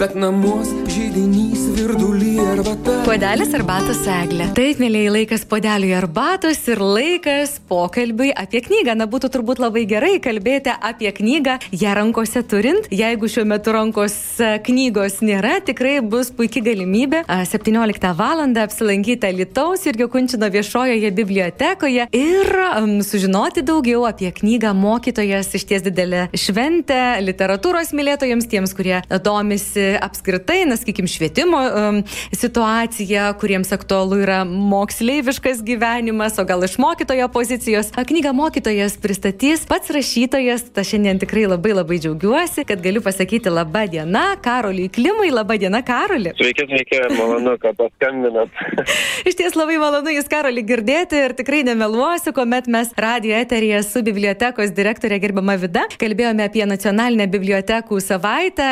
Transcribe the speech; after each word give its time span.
bet 0.00 0.14
namuos 0.16 0.70
žydinys 0.88 1.66
virdulį 1.76 2.30
arbata. 2.40 2.92
Puodelis 3.04 3.50
arbatos 3.56 3.98
eglė. 4.08 4.46
Taip, 4.56 4.78
mėlyje, 4.80 5.10
laikas 5.12 5.42
puodeliui 5.48 5.90
arbatos 5.98 6.60
ir 6.72 6.80
laikas 6.80 7.58
pokalbiui 7.68 8.30
apie 8.32 8.62
knygą. 8.64 8.94
Na, 8.96 9.04
būtų 9.10 9.28
turbūt 9.34 9.60
labai 9.60 9.82
gerai 9.90 10.14
kalbėti 10.24 10.72
apie 10.72 11.10
knygą, 11.16 11.58
ją 11.82 11.96
rankose 11.98 12.40
turint. 12.48 12.88
Jeigu 12.94 13.28
šiuo 13.28 13.44
metu 13.50 13.74
rankose 13.76 14.54
knygos 14.64 15.18
nėra, 15.20 15.58
tikrai 15.66 15.98
bus 16.00 16.32
puikia 16.32 16.64
galimybė 16.70 17.26
17 17.28 18.14
val. 18.16 18.40
apsilankyti 18.40 19.34
Lietuvos 19.36 19.84
ir 19.84 20.00
Jokunčino 20.00 20.48
viešojoje 20.48 21.10
bibliotekoje 21.12 22.08
ir 22.16 22.52
um, 22.70 22.96
sužinoti 23.04 23.66
daugiau 23.68 24.06
apie 24.08 24.32
knygą 24.32 24.72
mokytojas 24.76 25.52
iš 25.58 25.68
ties 25.68 25.84
didelė 25.84 26.28
šventė 26.32 27.20
literatūros 27.26 27.92
mylėtojams, 27.96 28.48
tiems, 28.48 28.72
kurie 28.76 29.02
domisi 29.24 29.89
apskritai, 30.02 30.64
na, 30.68 30.76
sakykim, 30.80 31.08
švietimo 31.10 31.60
um, 31.60 32.00
situacija, 32.32 33.30
kuriems 33.40 33.72
aktualu 33.72 34.20
yra 34.24 34.40
moksleiviškas 34.48 35.62
gyvenimas, 35.66 36.38
o 36.40 36.44
gal 36.48 36.64
iš 36.66 36.76
mokytojo 36.80 37.28
pozicijos. 37.32 37.92
Knygą 38.10 38.32
mokytojas 38.36 38.96
pristatys 39.00 39.66
pats 39.68 39.92
rašytojas, 39.94 40.66
ta 40.74 40.84
šiandien 40.86 41.20
tikrai 41.22 41.46
labai 41.50 41.74
labai 41.76 42.00
džiaugiuosi, 42.02 42.64
kad 42.68 42.82
galiu 42.82 43.02
pasakyti 43.04 43.52
laba 43.52 43.86
diena, 43.90 44.24
Karoliui 44.42 44.90
Klimui, 44.92 45.30
laba 45.34 45.56
diena, 45.60 45.82
Karoli. 45.86 46.34
Sveiki, 46.40 46.66
sveiki, 46.70 47.02
malonu, 47.18 47.56
kad 47.62 47.78
paskambinat. 47.78 48.50
Iš 49.28 49.38
ties 49.38 49.58
labai 49.58 49.78
malonu 49.82 50.16
Jūs, 50.16 50.28
Karoli, 50.30 50.64
girdėti 50.66 51.20
ir 51.26 51.36
tikrai 51.38 51.62
nemeluosiu, 51.68 52.34
kuomet 52.36 52.68
mes 52.72 52.92
radio 52.98 53.38
eteryje 53.38 53.82
su 53.86 54.04
bibliotekos 54.06 54.74
direktorė 54.76 55.20
gerbama 55.22 55.56
Vida 55.60 55.86
kalbėjome 56.00 56.44
apie 56.46 56.64
nacionalinę 56.68 57.26
bibliotekų 57.30 57.98
savaitę. 58.02 58.68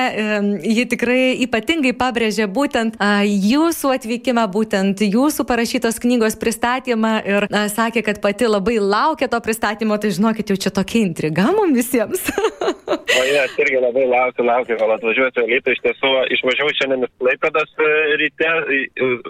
Ji 0.64 0.84
tikrai 0.92 1.07
ypatingai 1.44 1.94
pabrėžė 1.96 2.48
būtent 2.50 2.98
a, 3.00 3.22
jūsų 3.24 3.94
atvykimą, 3.96 4.44
būtent 4.52 5.02
jūsų 5.06 5.46
parašytos 5.48 6.00
knygos 6.02 6.38
pristatymą 6.40 7.14
ir 7.24 7.48
a, 7.48 7.66
sakė, 7.72 8.04
kad 8.06 8.20
pati 8.24 8.48
labai 8.48 8.78
laukia 8.82 9.30
to 9.30 9.40
pristatymo, 9.44 9.98
tai 10.00 10.12
žinokit, 10.14 10.50
jau 10.50 10.58
čia 10.58 10.72
tokia 10.74 11.04
intriga 11.06 11.48
mums 11.54 11.76
visiems. 11.78 12.24
o 13.18 13.22
jie, 13.24 13.38
aš 13.42 13.56
irgi 13.62 13.80
labai 13.82 14.06
laukiu, 14.10 14.46
laukiu, 14.46 14.76
kol 14.80 14.94
atvažiuosiu 14.96 15.44
į 15.44 15.52
Lietuvą. 15.52 15.74
Iš 15.76 15.82
tiesų, 15.84 16.12
išvažiavau 16.36 16.74
šiandien 16.78 17.06
iš 17.06 17.12
Klaipėdas 17.22 17.72
e, 17.82 17.90
ryte, 18.22 18.50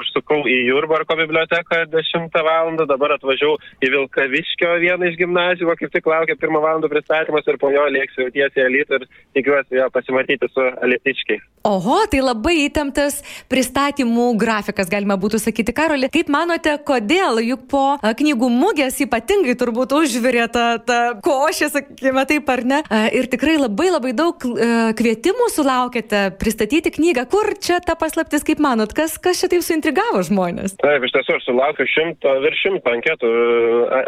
užsukau 0.03 0.41
į 0.49 0.59
Jurbarko 0.69 1.19
biblioteką 1.21 1.85
10 1.93 2.41
val. 2.49 2.73
dabar 2.89 3.17
atvažiavau 3.17 3.59
į 3.85 3.93
Vilkaviškio 3.95 4.75
vieną 4.85 5.11
iš 5.11 5.19
gimnazijų, 5.21 5.77
kaip 5.81 5.95
tik 5.95 6.11
laukia 6.11 6.37
1 6.39 6.61
val. 6.65 6.85
pristatymas 6.89 7.49
ir 7.49 7.61
po 7.61 7.73
jo 7.75 7.87
lėksiu 7.95 8.31
tiesiai 8.35 8.69
į 8.69 8.75
Lietuvą 8.77 9.03
ir 9.03 9.09
tikiuosi 9.39 9.81
jo 9.81 9.89
pasimatyti 9.95 10.51
su 10.53 10.67
Alitiškiai. 10.87 11.41
Oho, 11.69 11.99
tai 12.09 12.23
labai 12.25 12.55
įtemptas 12.65 13.19
pristatymų 13.53 14.31
grafikas, 14.41 14.89
galima 14.89 15.19
būtų 15.21 15.41
sakyti, 15.43 15.75
Karoli. 15.77 16.09
Kaip 16.13 16.31
manote, 16.33 16.79
kodėl 16.81 17.43
juk 17.45 17.67
po 17.69 17.83
knygų 18.01 18.49
mugės 18.49 18.97
ypatingai 19.05 19.53
turbūt 19.61 19.93
užvirė 19.99 20.47
ta, 20.55 20.67
ta 20.81 20.99
košė, 21.25 21.69
sakykime 21.75 22.25
taip 22.31 22.49
ar 22.55 22.63
ne? 22.65 22.79
Ir 23.13 23.29
tikrai 23.29 23.59
labai 23.61 23.91
labai 23.93 24.15
daug 24.17 24.41
kvietimų 24.41 25.51
sulaukėte 25.53 26.23
pristatyti 26.41 26.95
knygą. 26.95 27.27
Kur 27.29 27.53
čia 27.61 27.83
ta 27.85 27.99
paslaptis, 28.01 28.47
kaip 28.49 28.63
manot, 28.65 28.95
kas, 28.97 29.19
kas 29.21 29.43
čia 29.43 29.53
taip 29.53 29.67
suintrigavo 29.67 30.25
žmonės? 30.25 30.79
Taip, 30.81 31.05
iš 31.05 31.15
tiesų, 31.19 31.37
aš 31.37 31.51
sulaukiu 31.51 31.89
šimto, 31.93 32.33
virš 32.47 32.65
šimto 32.65 32.95
anketų 32.97 33.35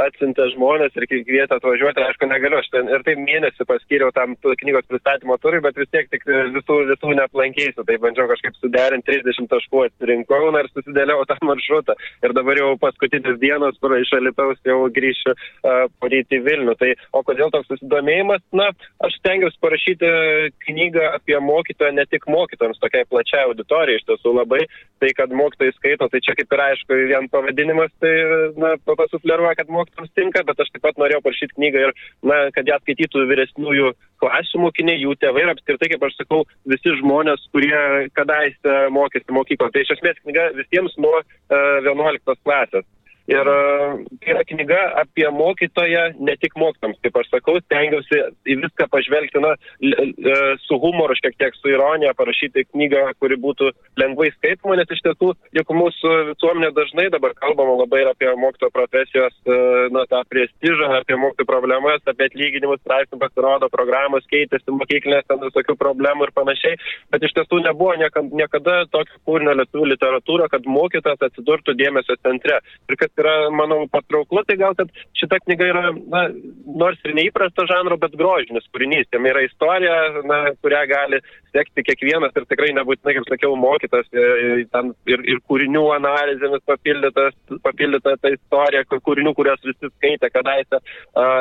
atsintę 0.06 0.48
žmonės 0.54 0.96
ir 0.96 1.08
kvietė 1.12 1.58
atvažiuoti, 1.58 2.06
aišku, 2.08 2.30
negaliu, 2.30 2.62
aš 2.62 2.72
ten 2.72 2.88
ir 2.88 3.04
taip 3.04 3.20
mėnesį 3.20 3.68
paskyriau 3.68 4.08
tam 4.16 4.38
knygos 4.40 4.88
pristatymo 4.88 5.36
turui, 5.44 5.60
bet 5.64 5.76
vis 5.76 5.92
tiek 5.92 6.08
tik 6.08 6.24
visų, 6.56 6.80
visų 6.94 7.12
neaplankysiu, 7.50 7.84
tai 7.84 7.98
bandžiau 7.98 8.28
kažkaip 8.28 8.54
suderinti 8.58 9.10
30 9.10 9.48
taškų 9.50 9.84
atsirinkau 9.86 10.50
ir 10.58 10.68
susidėliau 10.70 11.24
tą 11.26 11.36
maršrutą. 11.42 11.94
Ir 12.22 12.32
dabar 12.34 12.56
jau 12.56 12.76
paskutinis 12.78 13.38
dienas, 13.40 13.76
kur 13.80 13.96
iš 13.98 14.12
Alitaus 14.12 14.58
jau 14.64 14.88
grįšiu 14.90 15.34
uh, 15.34 15.88
poryti 16.00 16.40
Vilnių. 16.40 16.76
Tai, 16.78 16.94
o 17.12 17.22
kodėl 17.22 17.50
toks 17.50 17.68
susidomėjimas? 17.68 18.42
Na, 18.52 18.70
aš 19.02 19.16
stengiuosi 19.20 19.58
parašyti 19.60 20.10
knygą 20.66 21.14
apie 21.16 21.38
mokytoją, 21.40 21.92
ne 21.94 22.06
tik 22.06 22.26
mokytojams, 22.30 22.80
tokiai 22.80 23.08
plačiai 23.08 23.46
auditorijai 23.48 24.00
iš 24.00 24.06
tiesų 24.08 24.34
labai. 24.36 24.66
Tai, 25.00 25.10
kad 25.16 25.32
mokytojai 25.32 25.74
skaito, 25.78 26.10
tai 26.12 26.20
čia 26.20 26.36
kaip 26.36 26.52
ir 26.52 26.64
aišku, 26.66 27.00
vien 27.08 27.28
pavadinimas, 27.32 27.92
tai, 28.02 28.12
na, 28.60 28.74
pasufleruoja, 28.84 29.56
kad 29.60 29.72
mokytojams 29.72 30.12
tinka, 30.18 30.44
bet 30.46 30.60
aš 30.60 30.72
taip 30.74 30.84
pat 30.84 31.00
norėjau 31.00 31.22
parašyti 31.24 31.56
knygą 31.56 31.86
ir, 31.88 31.94
na, 32.26 32.42
kad 32.54 32.68
ją 32.68 32.76
skaitytų 32.82 33.24
vyresniųjų 33.30 33.94
klasių 34.20 34.60
mokiniai, 34.66 35.00
jų 35.00 35.16
tėvai 35.20 35.44
ir 35.46 35.52
apskritai, 35.54 35.88
kaip 35.94 36.04
aš 36.06 36.18
sakau, 36.18 36.42
visi 36.68 36.92
žmonės, 37.00 37.39
kurie 37.54 38.08
kadaise 38.16 38.76
mokėsi 38.94 39.34
mokykloje. 39.34 39.74
Tai 39.74 39.84
iš 39.84 39.92
esmės 39.96 40.20
knyga 40.24 40.48
visiems 40.58 40.96
nuo 41.02 41.16
uh, 41.20 41.80
11 41.86 42.36
klasės. 42.44 42.86
Ir 43.30 43.46
tai 43.46 44.32
yra 44.32 44.42
knyga 44.42 44.78
apie 45.04 45.28
mokytoją, 45.30 46.02
ne 46.18 46.34
tik 46.42 46.56
mokytams, 46.58 46.98
kaip 47.04 47.18
aš 47.20 47.28
sakau, 47.30 47.58
stengiausi 47.62 48.18
į 48.50 48.56
viską 48.64 48.88
pažvelgti, 48.90 49.42
na, 49.44 49.52
su 50.64 50.78
humoru, 50.82 51.14
šiek 51.18 51.36
tiek 51.38 51.54
su 51.58 51.70
ironija, 51.70 52.14
parašyti 52.18 52.66
knygą, 52.72 53.04
kuri 53.22 53.38
būtų 53.38 53.70
lengvai 54.02 54.32
skaitoma, 54.34 54.78
nes 54.80 54.90
iš 54.90 55.02
tiesų, 55.06 55.30
juk 55.60 55.70
mūsų 55.78 56.14
visuomenė 56.32 56.72
dažnai 56.74 57.06
dabar 57.14 57.36
kalbama 57.38 57.76
labai 57.84 58.02
ir 58.02 58.10
apie 58.10 58.32
mokytojo 58.40 58.72
profesijos, 58.74 59.36
na, 59.94 60.02
tą 60.10 60.24
prestižą, 60.32 60.90
apie 60.98 61.20
mokytojų 61.20 61.50
problemas, 61.52 62.02
apie 62.10 62.26
atlyginimus, 62.32 62.82
straipsnių 62.82 63.20
pasirodo, 63.22 63.70
programos 63.70 64.26
keitėsi, 64.32 64.74
mokyklinės 64.74 65.28
ten 65.30 65.42
visokių 65.44 65.78
problemų 65.78 66.26
ir 66.26 66.34
panašiai, 66.34 66.82
bet 67.14 67.28
iš 67.28 67.36
tiesų 67.38 67.62
nebuvo 67.68 67.94
niekada 68.00 68.80
tokio 68.90 69.22
kūrinio 69.28 69.54
lietuvių 69.62 69.92
literatūra, 69.94 70.50
kad 70.50 70.66
mokytas 70.66 71.22
atsidurtų 71.30 71.78
dėmesio 71.78 72.18
centre. 72.26 72.58
Ir 72.90 72.98
kad 72.98 73.19
yra, 73.22 73.34
manau, 73.54 73.84
patrauklu, 73.92 74.42
tai 74.48 74.56
gal, 74.60 74.76
kad 74.78 74.90
šita 75.18 75.40
knyga 75.44 75.68
yra, 75.72 75.84
na, 76.12 76.24
nors 76.82 77.00
ir 77.06 77.16
neįprasto 77.18 77.66
žanro, 77.70 77.98
bet 78.00 78.16
grožinis 78.18 78.68
kūrinys. 78.72 79.10
Jame 79.14 79.32
yra 79.32 79.44
istorija, 79.46 79.98
na, 80.28 80.42
kurią 80.64 80.82
gali 80.90 81.22
sekti 81.54 81.84
kiekvienas 81.86 82.36
ir 82.36 82.46
tikrai 82.50 82.70
nebūtinai, 82.76 83.14
kaip 83.18 83.30
sakiau, 83.30 83.54
mokytas 83.60 84.08
ir, 84.14 84.64
ir, 85.10 85.24
ir 85.34 85.40
kūrinių 85.50 85.84
analizėmis 85.96 86.64
papildyta 86.66 88.16
ta 88.20 88.32
istorija, 88.34 88.84
kūrinių, 88.90 89.34
kurias 89.38 89.62
visi 89.66 89.90
skaitė 89.96 90.30
kadaise, 90.34 90.80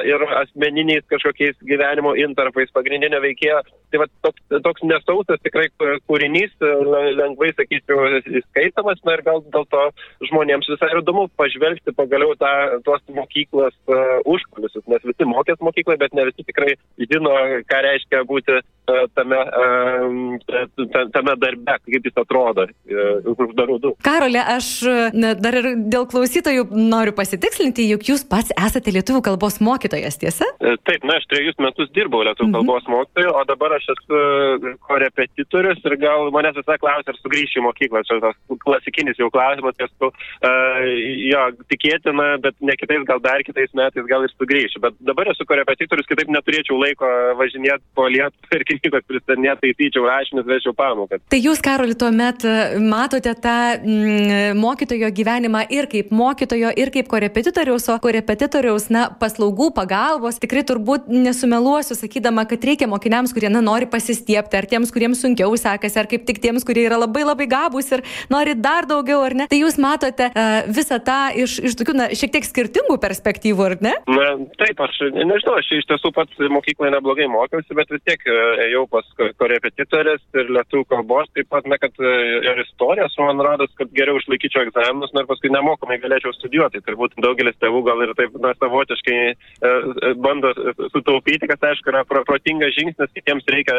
ir 0.09 0.25
asmeniniais 0.43 1.05
kažkokiais 1.11 1.57
gyvenimo 1.69 2.15
intarpais 2.19 2.71
pagrindinio 2.75 3.21
veikėjo. 3.23 3.61
Tai 3.89 4.03
va, 4.03 4.05
toks, 4.25 4.43
toks 4.65 4.85
nesausas 4.85 5.41
tikrai 5.45 5.67
kūrinys, 6.09 6.53
lengvai 7.19 7.51
sakyčiau, 7.57 8.19
skaitamas, 8.49 9.01
na 9.05 9.17
ir 9.17 9.25
gal 9.25 9.41
dėl 9.53 9.65
to 9.73 9.85
žmonėms 10.29 10.69
visai 10.69 10.91
įdomu 10.99 11.27
pažvelgti 11.39 11.93
pagaliau 11.97 12.35
tą, 12.39 12.51
tuos 12.85 13.01
mokyklos 13.13 13.75
uh, 13.89 14.19
užkulisius, 14.29 14.85
nes 14.91 15.05
visi 15.05 15.27
mokės 15.29 15.61
mokykloje, 15.65 16.01
bet 16.01 16.15
ne 16.17 16.27
visi 16.29 16.45
tikrai 16.45 16.75
žino, 16.99 17.33
ką 17.69 17.81
reiškia 17.85 18.23
būti 18.29 18.59
tame, 19.17 19.39
uh, 19.39 21.05
tame 21.15 21.35
darbe, 21.41 21.77
kaip 21.85 22.09
jis 22.09 22.19
atrodo 22.19 22.67
už 22.89 23.53
darų 23.57 23.77
durų. 23.83 23.95
Karolė, 24.05 24.41
aš 24.55 24.69
na, 25.13 25.33
dar 25.37 25.57
ir 25.59 25.71
dėl 25.91 26.07
klausytojų 26.09 26.67
noriu 26.73 27.13
pasitikslinti, 27.17 27.87
juk 27.93 28.09
jūs 28.11 28.25
pats 28.29 28.53
esate 28.55 28.93
lietuvių 28.95 29.21
kalbos 29.25 29.59
mokytojas, 29.63 30.19
tiesa? 30.21 30.47
Taip, 30.59 31.05
na, 31.07 31.19
aš 31.19 31.27
trejus 31.31 31.57
metus 31.61 31.91
dirbau 31.95 32.23
lietuvių 32.27 32.49
mhm. 32.49 32.57
kalbos 32.57 32.89
mokytoju, 32.91 33.33
o 33.35 33.43
dabar 33.49 33.77
aš 33.77 33.89
esu 33.95 34.21
korepetitorius 34.87 35.83
ir 35.87 35.97
gal 36.01 36.29
manęs 36.35 36.57
visą 36.59 36.77
klausia, 36.81 37.13
ar 37.13 37.19
sugrįšiu 37.21 37.61
į 37.61 37.65
mokyklą. 37.67 38.03
Čia 38.07 38.19
tas 38.23 38.37
klasikinis 38.63 39.19
jau 39.21 39.29
klausimas, 39.33 39.77
esu, 39.85 40.11
uh, 40.11 40.83
jo, 41.29 41.45
tikėtina, 41.71 42.29
bet 42.43 42.57
ne 42.65 42.75
kitais, 42.79 43.05
gal 43.09 43.21
dar 43.23 43.43
kitais 43.45 43.73
metais 43.77 44.09
gal 44.09 44.25
ir 44.25 44.33
sugrįšiu. 44.35 44.83
Bet 44.85 44.97
dabar 45.05 45.31
esu 45.33 45.47
korepetitorius, 45.49 46.07
kitaip 46.09 46.31
neturėčiau 46.33 46.79
laiko 46.79 47.09
važinėti 47.39 47.85
po 47.97 48.07
Lietuvą 48.11 48.59
ir 48.59 48.65
knygos 48.83 49.05
pristatinėti, 49.09 49.73
taisyčiau 49.73 50.05
rašinius, 50.07 50.47
vežiau 50.47 50.73
pamokas. 50.77 51.21
Tai 51.31 51.39
jūs, 51.41 51.61
Karoli, 51.63 51.95
tuomet 51.99 52.45
e, 52.47 52.55
matote 52.83 53.33
tą 53.43 53.55
mm, 53.77 54.59
mokytojo 54.59 55.09
gyvenimą 55.15 55.65
ir 55.73 55.89
kaip 55.91 56.13
mokytojo, 56.15 56.71
ir 56.79 56.91
kaip 56.93 57.09
korepetitoriaus, 57.11 57.89
o 57.91 57.97
korepetitoriaus, 58.01 58.89
na, 58.93 59.07
paslaugų, 59.21 59.71
pagalbos, 59.77 60.39
tikrai 60.41 60.63
turbūt 60.67 61.09
nesumeluosiu, 61.11 61.97
sakydama, 61.99 62.45
kad 62.49 62.63
reikia 62.65 62.89
mokiniams, 62.91 63.33
kurie, 63.35 63.51
na, 63.53 63.63
nori 63.65 63.89
pasistiepti, 63.89 64.59
ar 64.59 64.69
tiems, 64.69 64.93
kuriems 64.95 65.23
sunkiau 65.23 65.55
sekasi, 65.59 65.99
ar 66.01 66.09
kaip 66.11 66.25
tik 66.27 66.41
tiems, 66.43 66.65
kurie 66.67 66.85
yra 66.87 66.99
labai 67.01 67.25
labai 67.27 67.49
gabus 67.49 67.91
ir 67.95 68.05
nori 68.31 68.55
dar 68.57 68.87
daugiau, 68.89 69.21
ar 69.27 69.35
ne. 69.35 69.49
Tai 69.51 69.59
jūs 69.59 69.79
matote 69.81 70.29
uh, 70.31 70.59
visą 70.69 70.99
tą 71.03 71.19
iš, 71.37 71.59
iš 71.69 71.77
tokių, 71.79 71.95
na, 71.97 72.09
šiek 72.15 72.33
tiek 72.35 72.47
skirtingų 72.47 72.99
perspektyvų, 73.01 73.67
ar 73.69 73.77
ne? 73.83 73.95
Na, 74.09 74.29
taip, 74.61 74.81
aš 74.85 75.01
nežinau, 75.15 75.57
aš 75.59 75.71
iš 75.79 75.89
tiesų 75.89 76.13
pats 76.15 76.43
mokykloje 76.55 76.93
neblogai 76.95 77.29
mokiausi, 77.31 77.77
bet 77.77 77.91
vis 77.93 78.03
tiek 78.07 78.23
e, 78.69 78.79
nuėjau 78.79 78.87
pas 78.89 79.05
korepetitorės 79.39 80.21
ir 80.37 80.49
lietuvių 80.53 80.85
kalbos, 80.89 81.29
taip 81.33 81.49
pat, 81.49 81.65
na, 81.67 81.77
kad 81.77 81.91
e, 81.99 82.11
ir 82.45 82.61
istorijos, 82.63 83.15
man 83.19 83.41
rodos, 83.41 83.71
kad 83.77 83.89
geriau 83.95 84.19
išlaikyčiau 84.19 84.67
egzaminus, 84.67 85.11
ir 85.13 85.27
paskui 85.27 85.49
nemokamai 85.51 85.99
galėčiau 85.99 86.33
studijuoti. 86.35 86.83
Turbūt 86.85 87.17
daugelis 87.19 87.57
tėvų 87.59 87.83
gal 87.87 88.03
ir 88.05 88.13
taip, 88.17 88.35
na, 88.39 88.53
savotiškai 88.59 89.17
e, 89.19 89.33
e 89.65 90.13
bando 90.17 90.53
sutaupyti, 90.93 91.47
kas, 91.49 91.61
aišku, 91.71 91.91
yra 91.91 92.05
pro, 92.07 92.23
protingas 92.27 92.75
žingsnis, 92.77 93.11
kitiems 93.15 93.47
reikia 93.49 93.75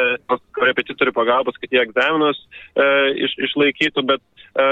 korepetitorių 0.58 1.14
pagalbos, 1.16 1.58
kad 1.60 1.72
jie 1.72 1.82
egzaminus 1.84 2.40
e, 2.74 2.88
iš, 3.26 3.36
išlaikytų, 3.48 4.06
bet, 4.10 4.24
e, 4.54 4.68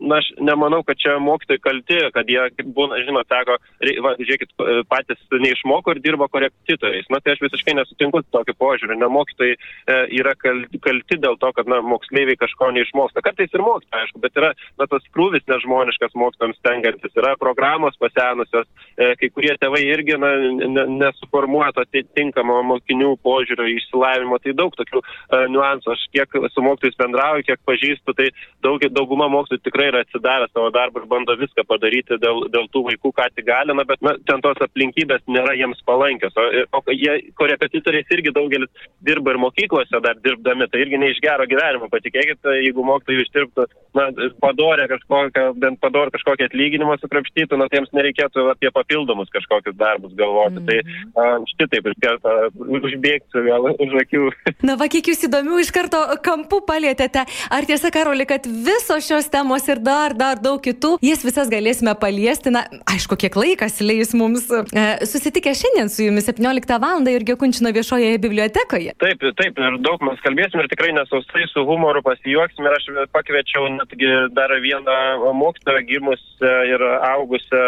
na, 0.00 0.20
aš 0.20 0.32
nemanau, 0.40 0.82
kad 0.86 1.00
čia 1.00 1.18
mokytojai 1.22 1.64
kalti, 1.64 2.00
kad 2.14 2.30
jie, 2.30 2.44
būna, 2.76 3.00
žinot, 3.06 3.28
sako, 3.32 3.58
va, 4.04 4.14
žiūrėkit, 4.20 4.54
patys 4.90 5.20
neišmoko 5.32 5.94
ir 5.94 6.02
dirbo 6.04 6.28
korepetitoriais. 6.30 7.08
Na, 7.12 7.20
tai 7.22 7.34
aš 7.34 7.44
visiškai 7.46 7.76
nesutinku 7.78 8.22
su 8.22 8.30
tokiu 8.34 8.54
požiūriu. 8.58 8.98
Ne 9.00 9.08
mokytojai 9.52 9.56
e, 9.86 10.18
yra 10.18 10.34
kalti, 10.36 11.18
dėl 11.18 11.36
to, 11.38 11.52
kad 11.52 11.66
na, 11.68 11.80
moksleiviai 11.82 12.36
kažko 12.36 12.70
neišmoksta. 12.72 13.22
Kartais 13.22 13.52
ir 13.52 13.62
mokytojai, 13.62 14.04
aišku, 14.04 14.20
bet 14.20 14.36
yra 14.36 14.52
na, 14.78 14.86
tas 14.86 15.02
krūvis 15.14 15.44
nežmoniškas 15.48 16.14
mokytojams 16.14 16.60
tenkantis. 16.62 17.12
Yra 17.16 17.36
programos 17.38 17.96
pasenusios, 17.98 18.66
e, 18.96 19.14
kai 19.20 19.30
kurie 19.30 19.54
tėvai 19.60 19.82
irgi 19.84 20.18
na, 20.18 20.32
ne, 20.66 20.86
nesuformuoja 21.02 21.72
to 21.76 21.84
tinkamo 22.14 22.62
mokinių 22.62 23.16
požiūrio 23.22 23.68
išsilavinimo. 23.76 24.38
Tai 24.42 24.54
daug 24.56 24.74
tokių 24.76 25.02
e, 25.02 25.42
niuansų. 25.52 25.92
Aš 25.92 26.06
kiek 26.12 26.38
su 26.52 26.64
mokytojais 26.64 26.98
bendrauju, 26.98 27.46
kiek 27.48 27.60
pažįstu, 27.68 28.16
tai 28.16 28.30
daug, 28.64 28.82
dauguma 28.92 29.28
mokytojų 29.32 29.64
tikrai 29.66 29.90
yra 29.92 30.04
atsidavę 30.06 30.48
savo 30.52 30.70
darbą 30.74 31.02
ir 31.02 31.10
bando 31.10 31.36
viską 31.38 31.66
padaryti 31.68 32.18
dėl, 32.22 32.46
dėl 32.52 32.68
tų 32.72 32.86
vaikų, 32.90 33.12
ką 33.16 33.28
tik 33.36 33.48
gali, 33.48 33.74
na, 33.76 33.86
bet 33.88 34.02
na, 34.04 34.16
ten 34.28 34.42
tos 34.44 34.60
aplinkybės 34.64 35.24
nėra 35.30 35.54
jiems 35.58 35.82
palankios. 35.86 36.36
O, 36.36 36.80
o 36.80 36.82
jie 36.94 37.32
korepetitoriais 37.38 38.10
irgi 38.14 38.32
daugelis 38.34 38.70
dirba 39.06 39.34
ir 39.34 39.40
mokyklose 39.42 40.00
dar 40.04 40.18
dirbdami, 40.24 40.68
tai 40.70 40.84
irgi 40.84 41.00
ne 41.00 41.12
iš 41.12 41.20
gero 41.24 41.46
gyvenimo. 41.50 41.88
Patikėkit, 41.92 42.40
jeigu 42.62 42.84
mokytojai 42.86 43.24
išdirbtų, 43.26 43.66
na, 43.98 44.08
padorę 44.42 44.86
kažkokią, 44.90 45.46
bent 45.62 45.80
padorę 45.82 46.12
kažkokį 46.14 46.48
atlyginimą 46.48 46.96
sukrapštytų, 47.02 47.58
na, 47.60 47.68
tiems 47.72 47.92
nereikėtų 47.96 48.46
apie 48.52 48.72
papildomus 48.74 49.32
kažkokius 49.34 49.76
darbus 49.78 50.14
galvoti. 50.18 50.62
Mm. 50.62 50.68
Tai 50.68 50.78
mhm. 50.82 51.46
šitaip 51.52 51.90
iš 51.92 51.98
karto 52.02 52.36
užbėgsiu 52.78 53.44
gal 53.48 53.70
už 53.72 53.96
akių. 54.04 54.24
Na, 54.68 54.76
va, 54.80 54.88
kiek 54.92 55.12
jūs 55.12 55.24
įdomių 55.28 55.60
iš 55.62 55.72
karto 55.74 56.00
kampų 56.24 56.62
palėtėte. 56.68 57.24
Ar 57.52 57.68
tiesa, 57.68 57.92
Karoli, 57.94 58.26
kad 58.28 58.46
visos 58.46 59.06
šios 59.08 59.28
temos 59.32 59.66
ir 59.68 59.82
dar, 59.82 60.16
dar 60.18 60.40
daug 60.42 60.60
kitų, 60.62 60.96
jas 61.04 61.24
visas 61.26 61.50
galėsime 61.52 61.94
paliesti. 62.00 62.52
Na, 62.54 62.64
aišku, 62.90 63.18
kiek 63.20 63.36
laikas 63.38 63.80
leis 63.84 64.14
mums. 64.16 64.48
E, 64.50 64.86
susitikę 65.08 65.54
šiandien 65.56 65.90
su 65.92 66.06
jumis 66.06 66.28
17 66.30 66.78
val. 66.82 67.02
irgi 67.12 67.36
Kunčino 67.38 67.72
viešojoje 67.74 68.18
bibliotekoje. 68.22 68.94
Taip, 69.02 69.24
taip, 69.38 69.58
ir 69.58 69.78
daug 69.84 70.02
mes 70.06 70.20
kalbėsim 70.24 70.60
ir 70.62 70.68
tikrai 70.70 70.92
nesausai 70.96 71.46
su 71.50 71.64
humoru 71.68 72.02
pasijuoksim 72.04 72.66
ir 72.66 72.76
aš 72.76 72.86
pakviečiau 73.14 73.68
netgi 73.76 74.10
dar 74.36 74.52
vieną 74.64 75.32
mokytoją 75.38 75.82
gimusią 75.88 76.52
ir 76.70 76.84
augusią 77.08 77.62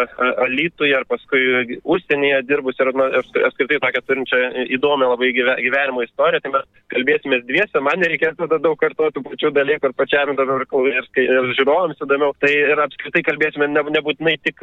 Alytuje 0.45 0.95
ir 0.95 1.05
paskui 1.09 1.77
užsienyje 1.83 2.41
dirbusią 2.49 2.89
ir 2.89 3.21
apskritai 3.49 3.79
tokią 3.83 4.03
turinčią 4.07 4.41
įdomią 4.77 5.11
labai 5.13 5.31
gyvenimo 5.35 6.03
istoriją. 6.05 6.43
Tai 6.43 6.53
mes 6.55 6.67
kalbėsime 6.93 7.41
dviese, 7.47 7.81
man 7.83 8.01
nereikės 8.03 8.37
tada 8.39 8.59
daug 8.61 8.77
kartuoti 8.79 9.15
tų 9.17 9.23
pačių 9.29 9.51
dalykų 9.55 9.89
ir 9.91 9.95
pačiam 9.97 10.33
įdomiau 10.33 10.61
ir, 10.61 10.67
ir, 10.91 11.09
ir 11.23 11.51
žiūrovams 11.59 12.01
įdomiau. 12.05 12.35
Tai 12.41 12.51
ir 12.51 12.83
apskritai 12.85 13.23
kalbėsime 13.29 13.69
ne, 13.71 13.85
nebūtinai 13.97 14.35
tik 14.45 14.61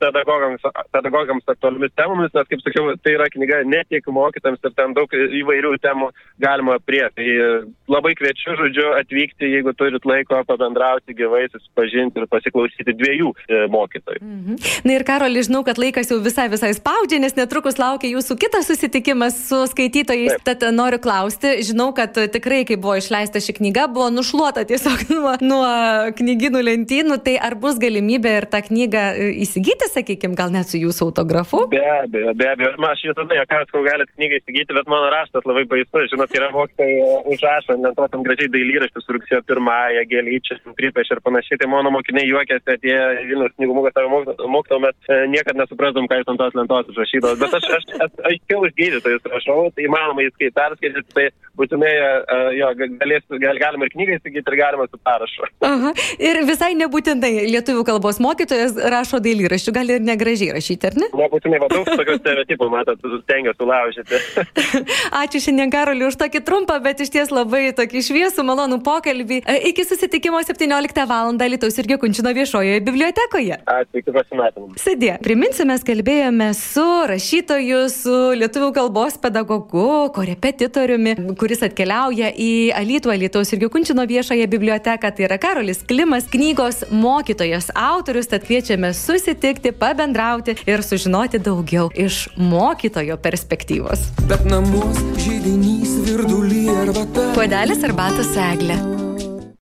pedagogams, 0.00 0.64
pedagogams 0.94 1.52
aktualiomis 1.52 1.94
temomis, 1.98 2.32
nes 2.36 2.50
kaip 2.50 2.64
sakiau, 2.64 2.94
tai 3.04 3.16
yra 3.18 3.28
knyga 3.32 3.62
ne 3.68 3.82
tik 3.92 4.08
mokytams 4.14 4.62
ir 4.64 4.76
ten 4.78 4.96
daug 4.96 5.12
įvairių 5.14 5.76
temų 5.84 6.10
galima 6.40 6.78
prie. 6.82 7.04
Tai 7.14 7.28
labai 7.90 8.14
kviečiu, 8.18 8.54
žodžiu, 8.58 8.86
atvykti, 9.00 9.48
jeigu 9.56 9.74
turit 9.78 10.04
laiko 10.06 10.40
pabendrauti 10.48 11.14
gyvai, 11.16 11.46
susipažinti 11.50 12.22
ir 12.22 12.28
pasiklausyti 12.30 12.94
dviejų 12.96 13.32
e, 13.32 13.62
mokytojų. 13.72 14.20
Mhm. 14.22 14.60
Na 14.86 14.96
ir 14.96 15.04
Karoli, 15.08 15.42
žinau, 15.46 15.62
kad 15.66 15.80
laikas 15.80 16.12
jau 16.12 16.20
visai 16.22 16.46
visai 16.52 16.72
spaudžia, 16.76 17.20
nes 17.22 17.36
netrukus 17.38 17.80
laukia 17.80 18.12
jūsų 18.12 18.36
kitas 18.40 18.70
susitikimas 18.70 19.38
su 19.48 19.62
skaitytojais. 19.72 20.36
Taip. 20.38 20.46
Tad 20.46 20.66
noriu 20.74 21.00
klausti, 21.02 21.56
žinau, 21.66 21.90
kad 21.96 22.14
tikrai, 22.34 22.62
kai 22.68 22.78
buvo 22.80 22.96
išleista 23.00 23.42
ši 23.42 23.56
knyga, 23.58 23.88
buvo 23.92 24.10
nušluota 24.14 24.64
tiesiog 24.68 25.06
nuo, 25.16 25.34
nuo 25.42 25.66
knyginų 26.18 26.64
lentynų, 26.70 27.20
tai 27.26 27.36
ar 27.42 27.58
bus 27.60 27.80
galimybė 27.82 28.36
ir 28.40 28.48
tą 28.50 28.62
knygą 28.68 29.04
e, 29.14 29.30
įsigyti, 29.44 29.90
sakykime, 29.90 30.38
gal 30.38 30.54
net 30.54 30.70
su 30.70 30.80
jūsų 30.80 31.10
autografu? 31.10 31.66
Be 31.72 31.82
abejo, 31.82 32.34
be 32.38 32.50
abejo. 32.54 32.74
Aš 32.90 33.04
visada, 33.06 33.44
ką 33.46 33.60
sakau, 33.66 33.84
galite 33.86 34.10
knygą 34.16 34.40
įsigyti, 34.40 34.74
bet 34.76 34.88
mano 34.90 35.10
raštas 35.12 35.46
labai 35.46 35.66
baisus. 35.70 36.08
Žinot, 36.10 36.29
yra 36.36 36.50
mokytojai 36.54 37.22
užrašo, 37.32 37.76
ant 37.76 37.96
to 37.98 38.06
tam 38.12 38.24
gražiai 38.26 38.50
dailyraštis 38.52 39.10
rugsėjo 39.16 39.42
pirmąją, 39.48 40.04
gėlyčias, 40.10 40.62
pripeš 40.78 41.12
ir 41.14 41.22
panašiai. 41.26 41.60
Tai 41.60 41.70
mano 41.72 41.92
mokiniai 41.94 42.28
juokėsi, 42.28 42.76
atėjo 42.76 43.06
Vilnius 43.30 43.54
knygų 43.56 43.76
mūgas 43.78 43.96
savo 43.96 44.22
mokytojų, 44.54 44.82
bet 44.86 45.10
e, 45.10 45.20
niekada 45.34 45.62
nesupratom, 45.62 46.08
ką 46.10 46.20
jūs 46.20 46.32
ant 46.32 46.42
tos 46.42 46.58
lentos 46.58 46.90
užrašydavot. 46.94 47.40
Bet 47.44 47.56
aš, 47.60 47.68
aš, 47.78 47.86
aš 48.06 48.24
aiškiau 48.32 48.64
už 48.66 48.74
gydytojus 48.78 49.30
rašau, 49.34 49.58
tai 49.76 49.86
įmanoma 49.86 50.26
įskaitai 50.26 50.70
perskaityti, 50.70 51.14
tai 51.16 51.28
būtinai 51.60 51.90
uh, 51.92 52.50
jo, 52.56 52.68
galės, 53.00 53.24
gal, 53.42 53.58
galima 53.60 53.86
ir 53.86 53.92
knygą 53.94 54.16
įsigyti, 54.18 54.44
ir 54.46 54.58
galima 54.60 54.86
su 54.88 55.00
parašu. 55.04 55.48
Aha. 55.66 55.92
Ir 56.22 56.40
visai 56.48 56.70
nebūtinai 56.78 57.32
lietuvių 57.50 57.84
kalbos 57.88 58.20
mokytojas 58.22 58.76
rašo 58.94 59.20
dailyraščių, 59.24 59.74
gali 59.76 59.98
ir 59.98 60.06
negražiai 60.06 60.54
rašyti, 60.56 60.90
ar 60.90 60.98
ne? 61.02 61.10
Nebūtinai, 61.20 61.60
va, 61.62 61.68
daug 61.72 61.90
tokių 61.90 62.16
stereotipų, 62.20 62.70
matot, 62.72 63.04
stengiuosi 63.24 63.60
sulaužyti. 63.60 64.20
Ačiū 65.22 65.42
šiandien 65.44 65.72
Karoliu 65.72 66.08
už 66.10 66.19
tokį 66.20 66.42
trumpą, 66.44 66.76
bet 66.84 67.00
iš 67.02 67.12
ties 67.14 67.32
labai 67.32 67.70
tokį 67.76 68.02
šviesų, 68.04 68.44
malonų 68.46 68.80
pokalbį. 68.84 69.40
E, 69.44 69.56
iki 69.70 69.86
susitikimo 69.88 70.40
17 70.44 71.06
val. 71.08 71.32
Lietuvos 71.40 71.78
irgi 71.80 71.96
Kunčino 72.00 72.30
viešojoje 72.36 72.80
bibliotekoje. 72.84 73.56
Ačiū, 73.70 74.00
iki 74.00 74.12
pasimatymų. 74.14 74.74
Sėdė. 74.80 75.12
Priminsiu, 75.24 75.64
mes 75.68 75.82
kalbėjome 75.86 76.50
su 76.56 76.84
rašytoju, 77.10 77.80
su 77.92 78.16
lietuvių 78.38 78.70
kalbos 78.76 79.16
pedagogu, 79.20 80.10
korepetitoriumi, 80.14 81.14
kuris 81.40 81.64
atkeliauja 81.66 82.30
į 82.34 82.50
Alytų, 82.76 83.14
Alytaus 83.14 83.52
irgi 83.56 83.70
Kunčino 83.72 84.04
viešoje 84.10 84.46
biblioteką. 84.50 85.12
Tai 85.16 85.26
yra 85.28 85.40
Karolis 85.42 85.82
Klimas, 85.88 86.28
knygos 86.30 86.84
mokytojas, 86.92 87.70
autorius, 87.74 88.30
tad 88.30 88.46
kviečiame 88.48 88.92
susitikti, 88.96 89.74
pabendrauti 89.76 90.58
ir 90.66 90.84
sužinoti 90.86 91.42
daugiau 91.42 91.90
iš 91.94 92.26
mokytojo 92.38 93.18
perspektyvos. 93.22 94.10
Bet 94.30 94.46
namus 94.50 95.00
žydinys. 95.24 96.09
Puodelis 97.34 97.84
arbatos 97.86 98.34
eglė. 98.50 98.99